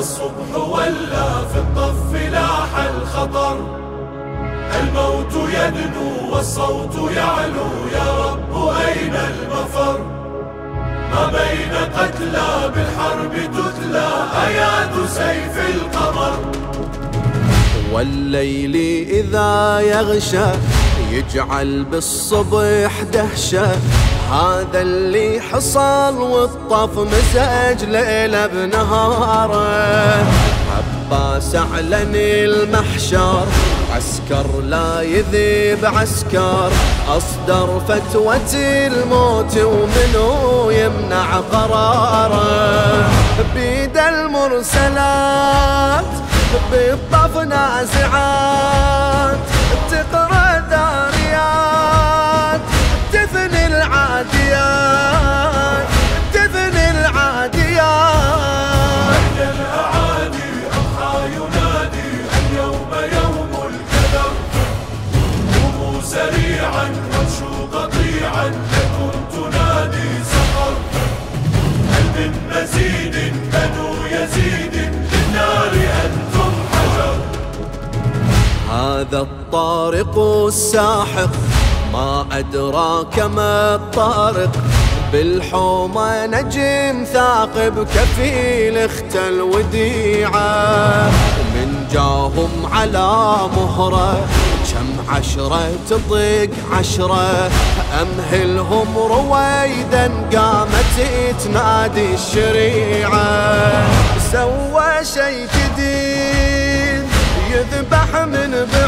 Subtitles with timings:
[0.00, 3.56] والصبح ولا في الطف لاح الخطر.
[4.80, 9.98] الموت يدنو والصوت يعلو يا رب أين المفر؟
[11.10, 14.08] ما بين قتلى بالحرب تتلى
[14.46, 16.38] آيات سيف القمر.
[17.92, 18.76] والليل
[19.10, 20.46] إذا يغشى
[21.10, 23.68] يجعل بالصبح دهشة.
[24.30, 30.26] هذا اللي حصل والطف مزج ليلة بنهاره
[30.76, 33.46] عباس أعلن المحشر
[33.94, 36.70] عسكر لا يذيب عسكر.
[37.08, 43.10] أصدر فتوة الموت ومنو يمنع قراره
[43.54, 45.24] بيد المرسلات
[46.72, 48.79] بالطف نازعات.
[66.10, 70.74] سريعا وامشوا قطيعا لكم تنادي سقر
[71.90, 73.16] هل من مزيد
[73.52, 74.74] بنو يزيد
[75.12, 75.72] للنار
[76.04, 77.16] أنتم حجر.
[78.70, 81.30] هذا الطارق الساحق
[81.92, 84.52] ما أدراك ما الطارق.
[85.12, 91.10] بالحومة نجم ثاقب كفيل اختل وديعة.
[91.54, 94.18] من جاهم على مهرة
[94.80, 97.50] كم عشرة تطق عشرة
[98.02, 100.96] أمهلهم رويدا قامت
[101.44, 103.84] تنادي الشريعة.
[104.32, 107.04] سوى شي جديد
[107.50, 108.79] يذبح من بعيد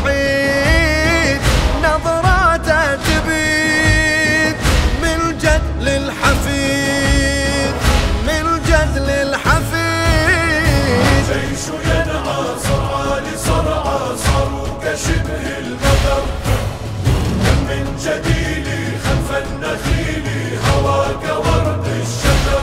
[18.03, 18.67] كم من جديل
[19.05, 22.63] خلف النخيل هواك ورد الشجر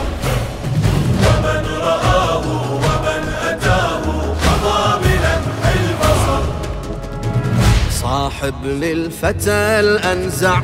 [1.24, 4.02] ومن رآه ومن أتاه
[4.44, 6.42] قضى بلمح البصر
[7.90, 10.60] صاحب للفتى الأنزع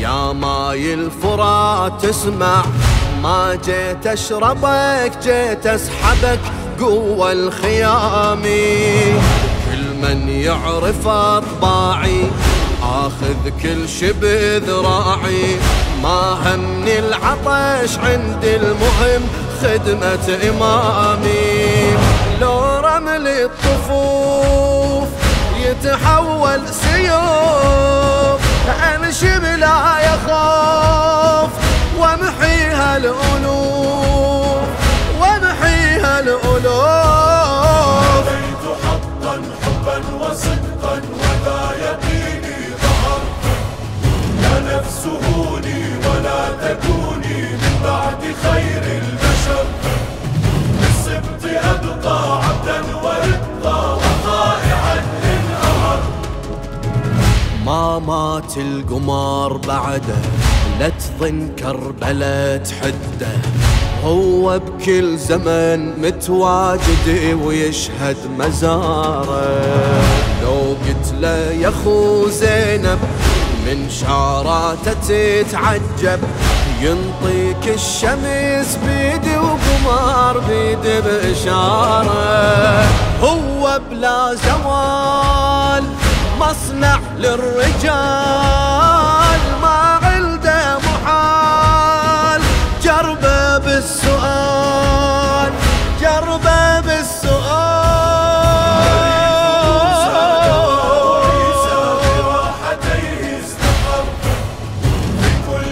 [0.00, 2.64] يا ماي الفرات تسمع.
[3.22, 6.40] ما جيت أشربك جيت أسحبك
[6.80, 8.42] قوة الخيام.
[9.70, 12.30] كل من يعرف أطباعي
[12.90, 14.10] آخذ كل شي
[14.58, 15.56] ذراعي
[16.02, 19.22] ما همني العطش عندي المهم
[19.62, 21.96] خدمة إمامي.
[22.40, 25.08] لو رمل الطفوف
[25.56, 28.40] يتحول سيوف
[28.94, 31.50] امشي بلا يخاف
[31.98, 34.19] وامحيها الألوف.
[58.06, 60.18] ما مات القمار بعده
[60.80, 63.36] لا تظن كربلة تحده.
[64.04, 69.48] هو بكل زمن متواجد ويشهد مزاره.
[70.42, 72.98] لو قلت له يا خو زينب
[73.66, 76.20] من شعراته تتعجب.
[76.80, 82.84] ينطيك الشمس بيدي وقمار بيدي بإشارة.
[83.22, 85.84] هو بلا زوال
[86.40, 87.80] مصنع للرجال
[89.62, 92.40] ما عنده محال.
[92.82, 95.52] جربه بالسؤال
[96.00, 97.80] جربه بالسؤال.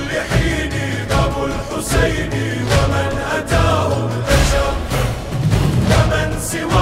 [0.09, 0.75] في حين
[1.45, 2.33] الحسين
[2.71, 3.13] ومن
[5.91, 6.78] ومن سواه